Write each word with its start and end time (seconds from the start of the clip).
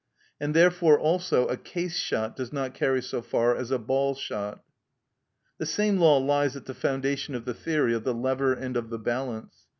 And 0.39 0.55
therefore 0.55 0.97
also 0.99 1.45
a 1.45 1.55
case 1.55 1.95
shot 1.95 2.35
does 2.35 2.51
not 2.51 2.73
carry 2.73 3.03
so 3.03 3.21
far 3.21 3.55
as 3.55 3.69
a 3.69 3.77
ball 3.77 4.15
shot. 4.15 4.63
The 5.59 5.67
same 5.67 5.97
law 5.99 6.17
lies 6.17 6.55
at 6.55 6.65
the 6.65 6.73
foundation 6.73 7.35
of 7.35 7.45
the 7.45 7.53
theory 7.53 7.93
of 7.93 8.03
the 8.03 8.15
lever 8.15 8.51
and 8.51 8.75
of 8.75 8.89
the 8.89 8.97
balance. 8.97 9.67